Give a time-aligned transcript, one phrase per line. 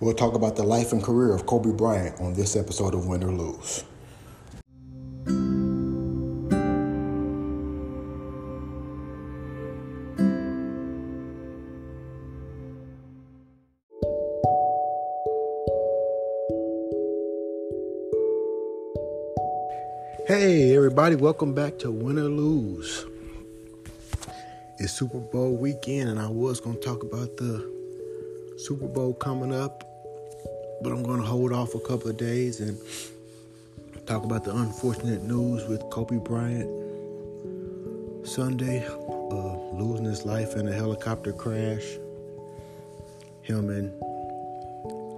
[0.00, 3.22] We'll talk about the life and career of Kobe Bryant on this episode of Win
[3.22, 3.84] or Lose.
[20.26, 23.06] Hey, everybody, welcome back to Win or Lose.
[24.78, 27.83] It's Super Bowl weekend, and I was going to talk about the
[28.64, 29.84] Super Bowl coming up,
[30.80, 32.78] but I'm going to hold off a couple of days and
[34.06, 36.66] talk about the unfortunate news with Kobe Bryant
[38.26, 41.84] Sunday, uh, losing his life in a helicopter crash.
[43.42, 43.92] Him and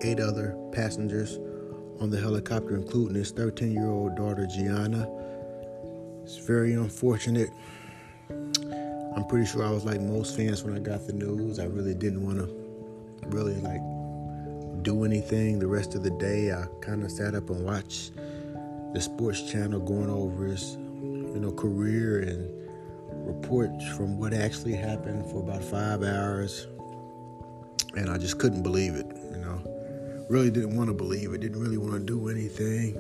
[0.03, 1.39] eight other passengers
[2.01, 5.09] on the helicopter, including his 13 year old daughter, Gianna.
[6.25, 7.51] It's very unfortunate.
[8.29, 11.61] I'm pretty sure I was like most fans when I got the news.
[11.61, 12.66] I really didn't want to
[13.27, 13.81] really like
[14.83, 16.53] do anything the rest of the day.
[16.53, 18.13] I kind of sat up and watched
[18.93, 22.53] the sports channel going over his, you know, career and
[23.27, 26.67] reports from what actually happened for about five hours.
[27.97, 29.77] And I just couldn't believe it, you know
[30.29, 32.95] really didn't want to believe it, didn't really want to do anything.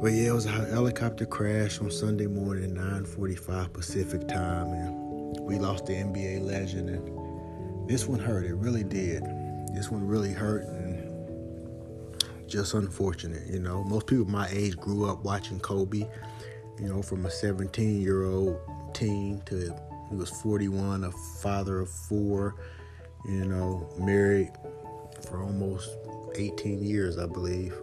[0.00, 5.58] But yeah, it was a helicopter crash on Sunday morning, 9:45 Pacific time, and we
[5.58, 6.90] lost the NBA legend.
[6.90, 7.15] And
[7.86, 8.44] this one hurt.
[8.44, 9.22] It really did.
[9.74, 10.96] This one really hurt, and
[12.48, 13.46] just unfortunate.
[13.46, 16.06] You know, most people my age grew up watching Kobe.
[16.78, 18.58] You know, from a 17-year-old
[18.94, 19.74] teen to
[20.10, 22.56] he was 41, a father of four.
[23.24, 24.52] You know, married
[25.28, 25.90] for almost
[26.36, 27.74] 18 years, I believe.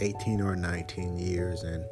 [0.00, 1.62] 18 or 19 years.
[1.62, 1.84] And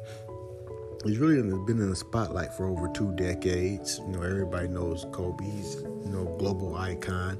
[1.03, 3.99] he's really been in the spotlight for over two decades.
[3.99, 5.43] You know, everybody knows Kobe.
[5.43, 7.37] He's, you know, global icon.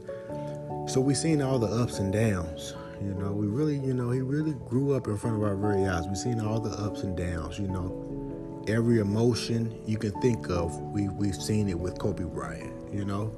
[0.88, 2.75] So we've seen all the ups and downs.
[3.02, 5.85] You know, we really, you know, he really grew up in front of our very
[5.85, 6.08] eyes.
[6.08, 8.63] We've seen all the ups and downs, you know.
[8.67, 13.31] Every emotion you can think of, we, we've seen it with Kobe Bryant, you know.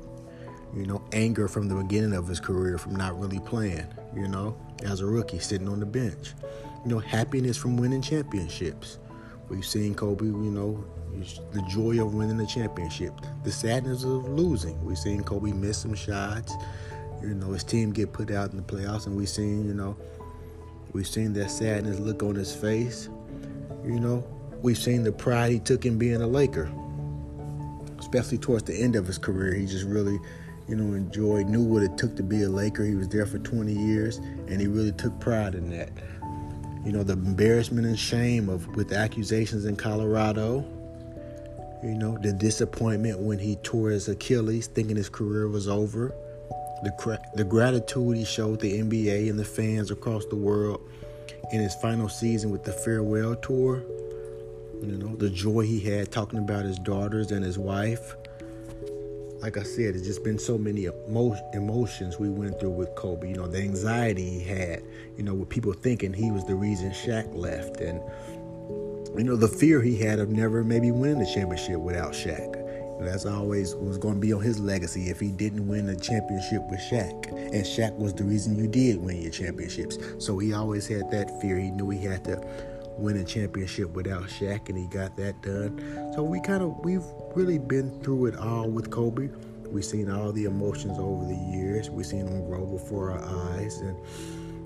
[0.76, 4.56] You know, anger from the beginning of his career from not really playing, you know
[4.84, 6.34] as a rookie sitting on the bench.
[6.84, 9.00] You know, happiness from winning championships.
[9.50, 10.84] We've seen Kobe, you know,
[11.52, 13.14] the joy of winning the championship,
[13.44, 14.84] the sadness of losing.
[14.84, 16.54] We've seen Kobe miss some shots.
[17.22, 19.98] You know, his team get put out in the playoffs, and we've seen, you know,
[20.94, 23.10] we've seen that sadness look on his face.
[23.84, 24.28] You know,
[24.62, 26.70] we've seen the pride he took in being a Laker,
[28.00, 29.54] especially towards the end of his career.
[29.56, 30.20] He just really
[30.68, 32.84] you know, enjoyed, knew what it took to be a Laker.
[32.84, 35.90] He was there for 20 years, and he really took pride in that.
[36.88, 40.64] You know, the embarrassment and shame of with accusations in Colorado.
[41.84, 46.16] You know, the disappointment when he tore his Achilles, thinking his career was over.
[46.84, 50.80] The the gratitude he showed the NBA and the fans across the world
[51.52, 53.84] in his final season with the farewell tour.
[54.82, 58.16] You know, the joy he had talking about his daughters and his wife
[59.42, 63.30] like I said, it's just been so many emo- emotions we went through with Kobe.
[63.30, 64.84] You know, the anxiety he had,
[65.16, 68.02] you know, with people thinking he was the reason Shaq left, and
[69.18, 72.54] you know, the fear he had of never maybe winning the championship without Shaq.
[73.00, 76.62] that's always was going to be on his legacy if he didn't win a championship
[76.70, 77.32] with Shaq.
[77.32, 79.98] And Shaq was the reason you did win your championships.
[80.18, 81.58] So he always had that fear.
[81.58, 82.42] He knew he had to
[82.98, 86.12] win a championship without Shaq, and he got that done.
[86.16, 87.04] So we kind of we've
[87.36, 89.30] really been through it all with Kobe.
[89.70, 91.90] We've seen all the emotions over the years.
[91.90, 93.98] We've seen them grow before our eyes, and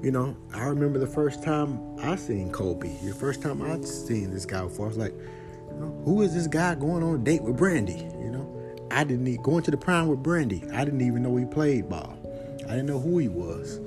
[0.03, 2.89] you know, I remember the first time I seen Kobe.
[3.03, 6.33] The first time I'd seen this guy before, I was like, you know, who is
[6.33, 8.09] this guy going on a date with Brandy?
[8.19, 10.63] You know, I didn't even, going to the prime with Brandy.
[10.73, 12.17] I didn't even know he played ball.
[12.65, 13.79] I didn't know who he was,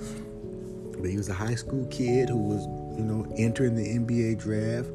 [0.99, 2.66] but he was a high school kid who was
[2.97, 4.91] you know, entering the NBA draft.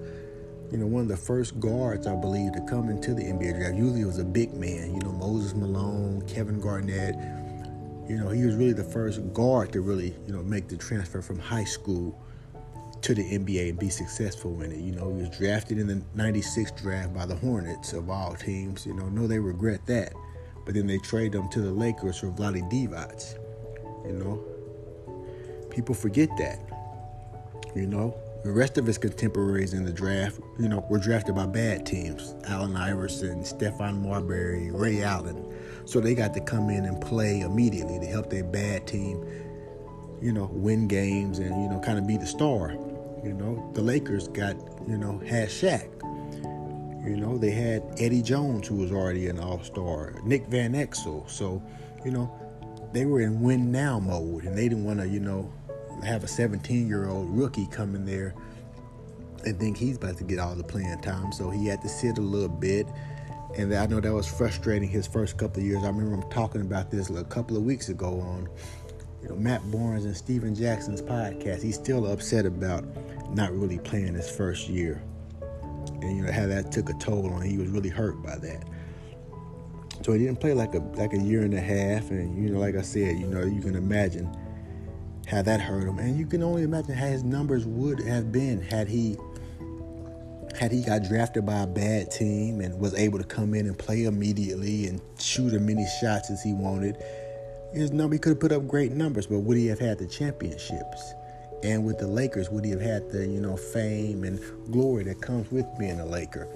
[0.72, 3.76] You know, one of the first guards, I believe, to come into the NBA draft.
[3.76, 7.16] Usually it was a big man, you know, Moses Malone, Kevin Garnett.
[8.08, 11.22] You know, he was really the first guard to really, you know, make the transfer
[11.22, 12.20] from high school
[13.02, 14.80] to the NBA and be successful in it.
[14.80, 18.86] You know, he was drafted in the 96 draft by the Hornets of all teams.
[18.86, 20.14] You know, no, they regret that.
[20.66, 23.36] But then they trade him to the Lakers for Vlade Divac.
[24.06, 26.79] You know, people forget that.
[27.76, 31.46] You know, the rest of his contemporaries in the draft, you know, were drafted by
[31.46, 32.36] bad teams.
[32.48, 35.46] Allen Iverson, Stephon Marbury, Ray Allen.
[35.86, 39.24] So they got to come in and play immediately to help their bad team,
[40.22, 42.72] you know, win games and, you know, kind of be the star.
[43.24, 44.56] You know, the Lakers got,
[44.88, 45.90] you know, had Shaq.
[47.06, 51.30] You know, they had Eddie Jones, who was already an all star, Nick Van Exel.
[51.30, 51.62] So,
[52.06, 52.32] you know,
[52.94, 55.52] they were in win now mode and they didn't want to, you know,
[56.04, 58.34] have a 17 year old rookie come in there
[59.46, 61.32] and think he's about to get all the playing time.
[61.32, 62.88] So he had to sit a little bit.
[63.58, 65.84] And I know that was frustrating his first couple of years.
[65.84, 68.48] I remember him talking about this a couple of weeks ago on
[69.22, 71.62] you know, Matt Barnes and Stephen Jackson's podcast.
[71.62, 72.86] He's still upset about
[73.34, 75.02] not really playing his first year.
[76.02, 77.50] And you know how that took a toll on him.
[77.50, 78.64] He was really hurt by that.
[80.04, 82.60] So he didn't play like a like a year and a half, and you know,
[82.60, 84.34] like I said, you know, you can imagine
[85.30, 88.62] how that hurt him, and you can only imagine how his numbers would have been
[88.62, 89.16] had he
[90.60, 93.78] had he got drafted by a bad team and was able to come in and
[93.78, 96.98] play immediately and shoot as many shots as he wanted.
[97.72, 100.08] His number he could have put up great numbers, but would he have had the
[100.08, 101.14] championships?
[101.64, 104.40] And with the Lakers, would he have had the you know fame and
[104.72, 106.48] glory that comes with being a Laker?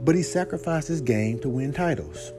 [0.00, 2.32] But he sacrificed his game to win titles.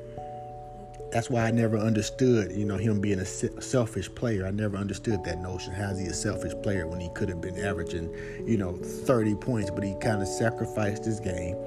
[1.11, 4.45] That's why I never understood, you know, him being a selfish player.
[4.45, 5.73] I never understood that notion.
[5.73, 8.09] How's he a selfish player when he could have been averaging,
[8.47, 11.57] you know, 30 points, but he kind of sacrificed his game.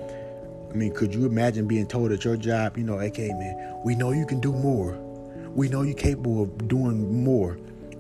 [0.71, 3.95] I mean, could you imagine being told at your job, you know, okay, man, we
[3.95, 4.99] know you can do more.
[5.51, 7.59] We know you're capable of doing more,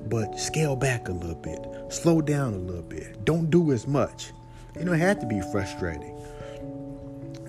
[0.08, 1.60] but scale back a little bit.
[1.90, 3.24] Slow down a little bit.
[3.24, 4.32] Don't do as much.
[4.78, 6.18] You know, it had to be frustrating.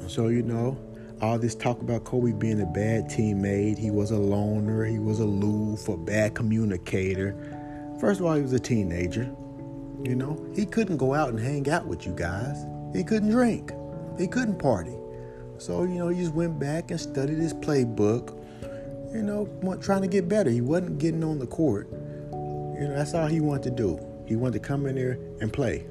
[0.08, 0.78] So, you know,
[1.22, 5.20] all this talk about Kobe being a bad teammate, he was a loner, he was
[5.20, 7.36] aloof, a bad communicator.
[8.00, 9.24] First of all, he was a teenager.
[10.04, 12.66] You know, he couldn't go out and hang out with you guys.
[12.94, 13.72] He couldn't drink.
[14.18, 14.96] He couldn't party.
[15.58, 18.38] So, you know, he just went back and studied his playbook,
[19.14, 19.48] you know,
[19.82, 20.50] trying to get better.
[20.50, 21.88] He wasn't getting on the court.
[21.92, 24.00] You know, that's all he wanted to do.
[24.28, 25.88] He wanted to come in there and play.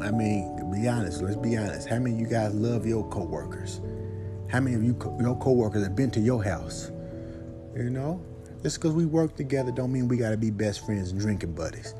[0.00, 1.22] I mean, be honest.
[1.22, 1.88] Let's be honest.
[1.88, 3.80] How many of you guys love your coworkers?
[4.48, 6.90] How many of you your coworkers have been to your house?
[7.76, 8.24] You know,
[8.62, 11.54] just because we work together don't mean we got to be best friends and drinking
[11.54, 11.94] buddies.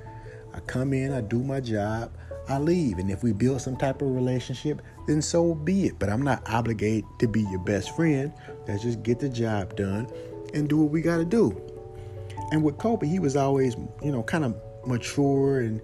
[0.54, 2.12] I come in, I do my job,
[2.48, 5.98] I leave, and if we build some type of relationship, then so be it.
[5.98, 8.32] But I'm not obligated to be your best friend.
[8.66, 10.08] Let's just get the job done
[10.52, 11.58] and do what we got to do.
[12.50, 14.54] And with Kobe, he was always, you know, kind of
[14.86, 15.80] mature and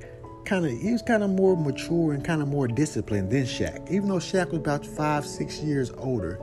[0.49, 3.91] kind of he was kind of more mature and kind of more disciplined than Shaq.
[3.91, 6.39] Even though Shaq was about five, six years older,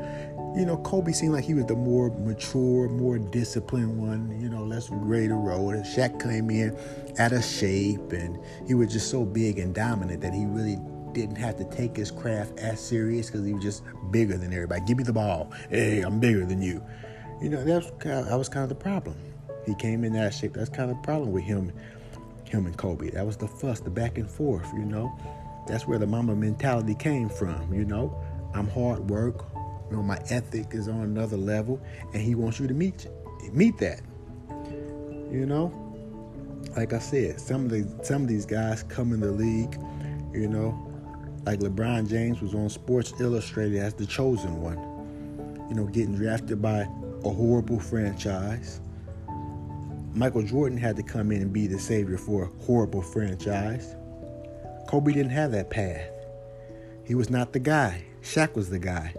[0.56, 4.40] you know, Kobe seemed like he was the more mature, more disciplined one.
[4.40, 5.72] You know, less greater road.
[5.72, 6.78] And Shaq came in
[7.18, 8.38] out of shape, and
[8.68, 10.78] he was just so big and dominant that he really
[11.14, 14.82] didn't have to take his craft as serious because he was just bigger than everybody.
[14.86, 15.52] Give me the ball.
[15.70, 16.84] Hey, I'm bigger than you.
[17.42, 19.16] You know, that's kind of, that was kind of the problem.
[19.66, 20.54] He came in that shape.
[20.54, 21.74] That's kind of the problem with him
[22.50, 23.10] him and Kobe.
[23.12, 25.18] That was the fuss, the back and forth, you know.
[25.68, 28.16] That's where the Mamba mentality came from, you know.
[28.54, 29.46] I'm hard work,
[29.90, 31.82] you know, my ethic is on another level,
[32.14, 33.08] and he wants you to meet
[33.52, 34.02] meet that.
[34.50, 35.82] You know?
[36.76, 39.80] Like I said, some of the some of these guys come in the league,
[40.34, 40.78] you know,
[41.46, 44.78] like LeBron James was on Sports Illustrated as the chosen one.
[45.70, 46.88] You know, getting drafted by
[47.24, 48.82] a horrible franchise
[50.16, 53.96] Michael Jordan had to come in and be the savior for a horrible franchise.
[54.88, 56.10] Kobe didn't have that path.
[57.04, 58.06] He was not the guy.
[58.22, 59.14] Shaq was the guy.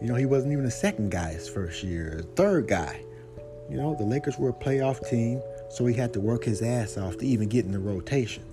[0.00, 3.02] You know, he wasn't even the second guy his first year, third guy.
[3.68, 6.96] You know, the Lakers were a playoff team, so he had to work his ass
[6.96, 8.44] off to even get in the rotation.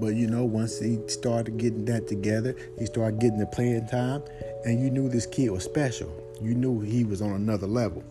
[0.00, 4.24] But you know, once he started getting that together, he started getting the playing time,
[4.64, 6.12] and you knew this kid was special.
[6.42, 8.02] You knew he was on another level.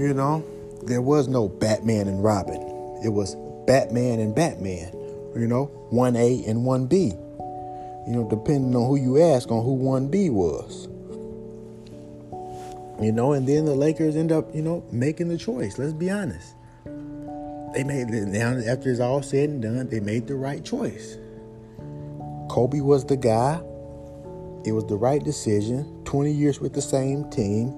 [0.00, 0.42] You know,
[0.84, 2.56] there was no Batman and Robin.
[3.04, 4.90] It was Batman and Batman.
[5.36, 8.08] You know, 1A and 1B.
[8.08, 10.88] You know, depending on who you ask on who 1B was.
[12.98, 15.78] You know, and then the Lakers end up, you know, making the choice.
[15.78, 16.54] Let's be honest.
[17.74, 21.18] They made now after it's all said and done, they made the right choice.
[22.48, 23.60] Kobe was the guy.
[24.64, 26.02] It was the right decision.
[26.06, 27.76] 20 years with the same team.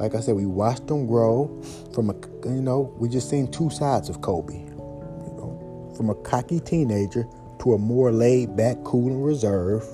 [0.00, 1.62] Like I said, we watched him grow
[1.94, 2.14] from a,
[2.46, 4.54] you know, we just seen two sides of Kobe.
[4.54, 7.26] You know, from a cocky teenager
[7.60, 9.86] to a more laid back, cool and reserved.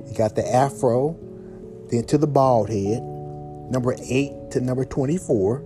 [0.00, 1.14] We got the afro,
[1.90, 3.02] then to the bald head,
[3.70, 5.62] number eight to number 24,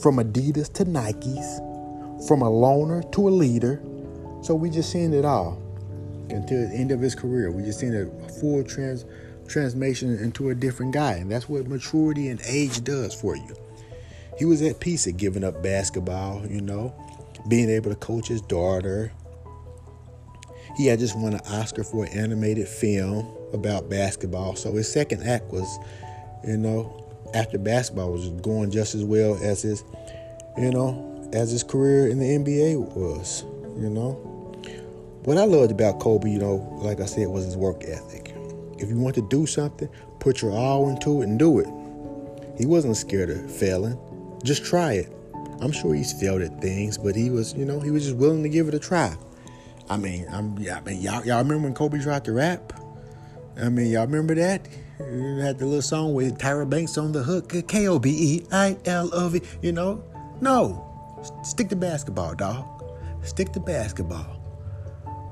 [0.00, 3.82] from Adidas to Nikes, from a loner to a leader.
[4.42, 5.60] So we just seen it all
[6.30, 7.50] until the end of his career.
[7.50, 8.06] We just seen a
[8.40, 9.04] full trans
[9.52, 11.14] transformation into a different guy.
[11.14, 13.54] And that's what maturity and age does for you.
[14.38, 16.94] He was at peace at giving up basketball, you know,
[17.48, 19.12] being able to coach his daughter.
[20.76, 24.56] He had just won an Oscar for an animated film about basketball.
[24.56, 25.78] So his second act was,
[26.46, 26.98] you know,
[27.34, 29.84] after basketball was going just as well as his,
[30.56, 33.44] you know, as his career in the NBA was.
[33.76, 34.12] You know,
[35.24, 38.31] what I loved about Kobe, you know, like I said, was his work ethic.
[38.82, 41.68] If you want to do something, put your all into it and do it.
[42.58, 43.98] He wasn't scared of failing.
[44.44, 45.12] Just try it.
[45.60, 48.42] I'm sure he's failed at things, but he was, you know, he was just willing
[48.42, 49.16] to give it a try.
[49.88, 52.72] I mean, I'm, I mean, y'all, y'all remember when Kobe tried to rap?
[53.60, 54.66] I mean, y'all remember that?
[54.98, 58.46] You had the little song with Tyra Banks on the hook, K O B E
[58.52, 59.40] I L O V.
[59.60, 60.02] You know,
[60.40, 60.84] no,
[61.42, 62.66] stick to basketball, dog.
[63.22, 64.40] Stick to basketball.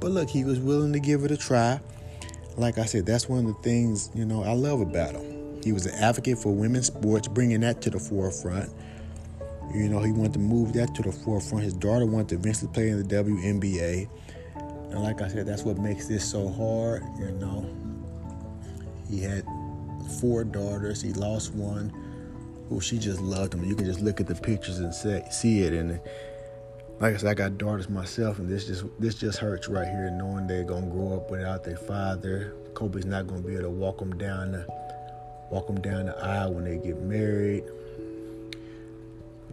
[0.00, 1.80] But look, he was willing to give it a try.
[2.60, 5.62] Like I said, that's one of the things you know I love about him.
[5.64, 8.70] He was an advocate for women's sports, bringing that to the forefront.
[9.74, 11.64] You know, he wanted to move that to the forefront.
[11.64, 14.08] His daughter wanted to eventually play in the WNBA.
[14.90, 17.66] And like I said, that's what makes this so hard, you know.
[19.08, 19.42] He had
[20.20, 21.00] four daughters.
[21.00, 21.90] He lost one.
[22.70, 23.64] Oh, she just loved him.
[23.64, 25.72] You can just look at the pictures and say, see it.
[25.72, 25.98] And
[27.00, 30.10] like I said, I got daughters myself, and this just this just hurts right here,
[30.10, 32.52] knowing they're gonna grow up without their father.
[32.74, 34.66] Kobe's not gonna be able to walk them down the
[35.50, 37.64] walk them down the aisle when they get married.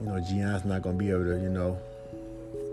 [0.01, 1.79] You know, Gianna's not gonna be able to, you know,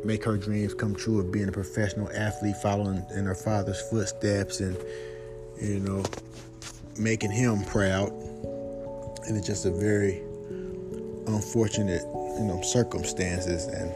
[0.04, 4.59] make her dreams come true of being a professional athlete, following in her father's footsteps,
[4.59, 4.76] and
[5.62, 6.04] you know,
[6.99, 8.11] making him proud.
[9.28, 10.21] And it's just a very
[11.28, 13.66] unfortunate, you know, circumstances.
[13.66, 13.95] And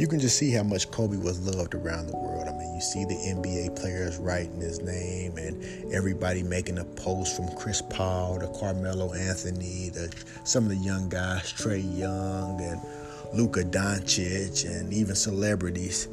[0.00, 2.48] you can just see how much Kobe was loved around the world.
[2.48, 7.36] I mean, you see the NBA players writing his name and everybody making a post
[7.36, 10.08] from Chris Paul to Carmelo Anthony to
[10.44, 12.80] some of the young guys, Trae Young and
[13.34, 16.08] Luka Doncic, and even celebrities,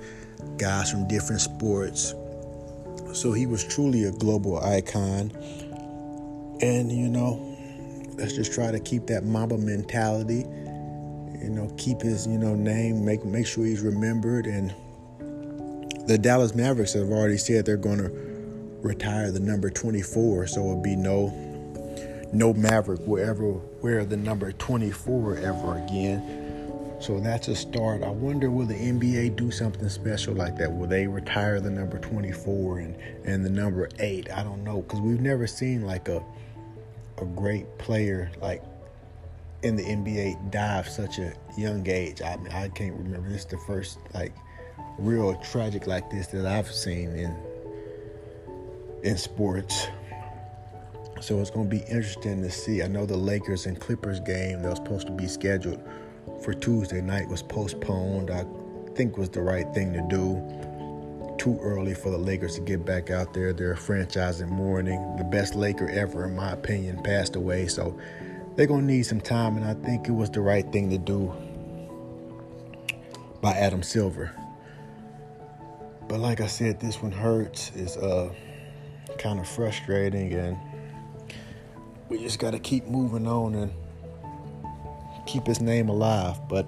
[0.58, 2.14] guys from different sports.
[3.14, 5.32] So he was truly a global icon.
[6.60, 7.58] And, you know,
[8.18, 10.46] let's just try to keep that Mamba mentality.
[11.42, 14.48] You know, keep his, you know, name, make make sure he's remembered.
[14.48, 14.74] And
[16.08, 18.10] the Dallas Mavericks have already said they're gonna
[18.82, 21.34] retire the number 24, so it'll be no
[22.34, 26.44] no Maverick will ever wear the number 24 ever again.
[27.00, 28.04] So that's a start.
[28.04, 30.72] I wonder will the NBA do something special like that?
[30.72, 34.32] Will they retire the number 24 and, and the number 8?
[34.32, 36.24] I don't know because we've never seen like a
[37.20, 38.62] a great player like
[39.64, 42.22] in the NBA die of such a young age.
[42.22, 43.30] I mean, I can't remember.
[43.30, 44.34] This is the first like
[44.98, 47.36] real tragic like this that I've seen in
[49.04, 49.88] in sports.
[51.22, 52.84] So it's going to be interesting to see.
[52.84, 55.82] I know the Lakers and Clippers game that was supposed to be scheduled
[56.44, 58.30] for Tuesday night was postponed.
[58.30, 58.46] I
[58.96, 60.42] think was the right thing to do
[61.38, 63.54] too early for the Lakers to get back out there.
[63.54, 65.16] They're a franchise in mourning.
[65.18, 67.68] The best Laker ever, in my opinion, passed away.
[67.68, 67.98] So
[68.58, 70.98] they're going to need some time, and I think it was the right thing to
[70.98, 71.32] do
[73.40, 74.32] by Adam Silver.
[76.08, 77.72] But like I said, this one hurts.
[77.76, 78.34] It's uh,
[79.20, 80.58] kind of frustrating, and
[82.10, 83.72] we just got to keep moving on and
[85.28, 86.40] keep his name alive.
[86.50, 86.68] But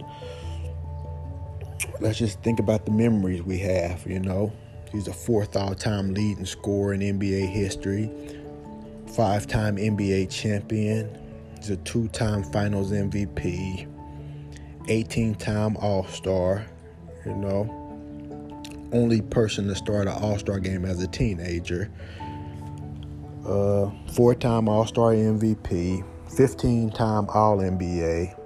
[1.99, 4.53] let's just think about the memories we have, you know.
[4.91, 8.11] He's a fourth all time leading scorer in NBA history,
[9.07, 11.28] five time NBA champion.
[11.59, 13.85] He's a two time finals MVP,
[14.87, 16.65] 18 time All Star,
[17.25, 17.75] you know.
[18.93, 21.91] Only person to start an All Star game as a teenager.
[23.45, 26.05] Uh, four time All Star MVP,
[26.37, 28.39] 15 time All NBA,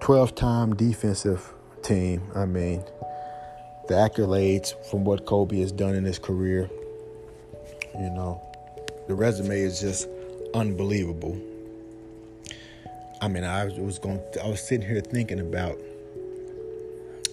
[0.00, 1.50] 12 time defensive
[1.82, 2.22] team.
[2.34, 2.84] I mean,
[3.88, 6.68] the accolades from what Kobe has done in his career,
[7.94, 8.42] you know,
[9.08, 10.08] the resume is just
[10.54, 11.40] unbelievable.
[13.22, 14.20] I mean, I was going.
[14.42, 15.78] I was sitting here thinking about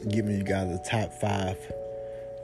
[0.07, 1.57] giving you guys the top five,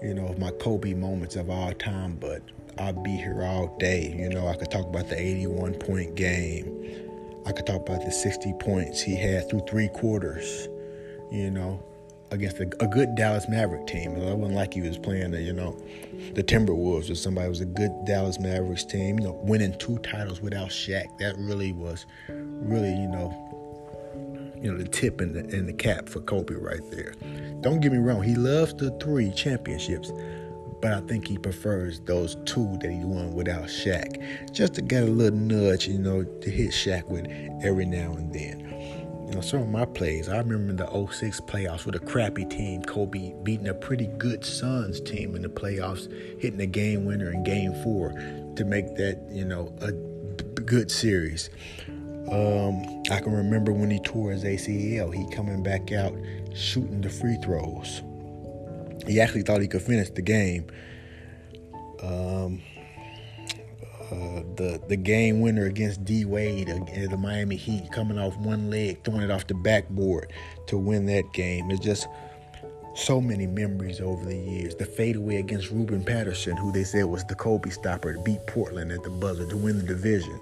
[0.02, 2.16] you know, of my Kobe moments of all time.
[2.16, 2.42] But
[2.80, 4.16] I'll be here all day.
[4.18, 6.66] You know, I could talk about the 81 point game.
[7.46, 10.68] I could talk about the 60 points he had through three quarters.
[11.32, 11.84] You know,
[12.32, 14.16] against a, a, good Dallas Maverick team.
[14.16, 15.78] I wasn't like he was playing the, you know,
[16.34, 17.48] the Timberwolves or somebody.
[17.48, 19.20] It was a good Dallas Mavericks team.
[19.20, 21.18] You know, winning two titles without Shaq.
[21.20, 23.42] That really was, really, you know,
[24.62, 27.14] you know, the tip and the, and the cap for Kobe right there.
[27.62, 28.24] Don't get me wrong.
[28.24, 30.12] He loves the three championships,
[30.82, 34.52] but I think he prefers those two that he won without Shaq.
[34.52, 37.28] Just to get a little nudge, you know, to hit Shaq with
[37.64, 38.65] every now and then.
[39.28, 42.84] You know, some of my plays, I remember the 06 playoffs with a crappy team,
[42.84, 47.44] Kobe beating a pretty good Suns team in the playoffs, hitting a game winner in
[47.44, 48.12] game four
[48.56, 49.92] to make that, you know, a
[50.62, 51.50] good series.
[52.32, 56.14] Um, I can remember when he tore his ACL, he coming back out
[56.56, 58.02] shooting the free throws.
[59.08, 60.68] He actually thought he could finish the game.
[62.02, 62.62] Um,
[64.58, 69.04] the the game winner against D Wade uh, the Miami Heat, coming off one leg,
[69.04, 70.32] throwing it off the backboard
[70.68, 71.72] to win that game.
[71.72, 72.08] It's just
[72.96, 74.76] so many memories over the years.
[74.76, 78.92] The fadeaway against Ruben Patterson, who they said was the Kobe stopper, to beat Portland
[78.92, 80.40] at the buzzer to win the division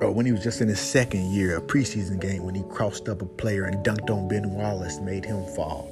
[0.00, 3.08] or when he was just in his second year, a preseason game when he crossed
[3.08, 5.90] up a player and dunked on Ben Wallace, made him fall.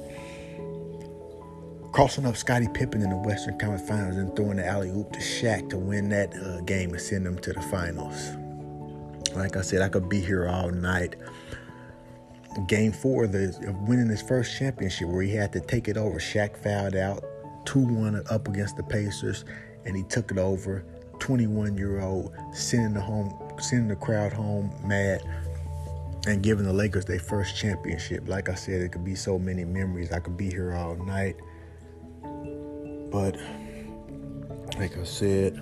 [1.97, 5.19] Crossing up Scottie Pippen in the Western Conference Finals and throwing the alley oop to
[5.19, 8.35] Shaq to win that uh, game and send them to the finals.
[9.35, 11.15] Like I said, I could be here all night.
[12.67, 15.97] Game four of, the, of winning his first championship, where he had to take it
[15.97, 16.19] over.
[16.19, 17.25] Shaq fouled out,
[17.65, 19.43] 2 1 up against the Pacers,
[19.85, 20.85] and he took it over.
[21.17, 25.23] 21 year old, sending the home sending the crowd home mad
[26.27, 28.27] and giving the Lakers their first championship.
[28.27, 30.11] Like I said, it could be so many memories.
[30.11, 31.37] I could be here all night.
[33.11, 33.37] But
[34.77, 35.59] like I said,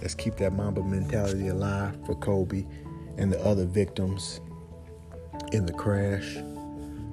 [0.00, 2.64] let's keep that Mamba mentality alive for Kobe
[3.18, 4.40] and the other victims
[5.52, 6.36] in the crash.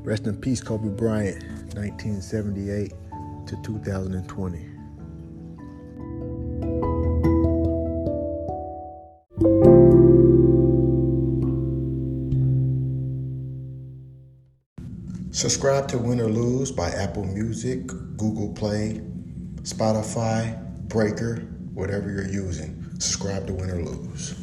[0.04, 1.44] Rest in peace, Kobe Bryant,
[1.76, 2.94] 1978
[3.48, 4.77] to 2020.
[15.38, 17.86] Subscribe to Win or Lose by Apple Music,
[18.18, 19.04] Google Play,
[19.62, 21.36] Spotify, Breaker,
[21.76, 22.84] whatever you're using.
[22.98, 24.34] Subscribe to Win or Lose.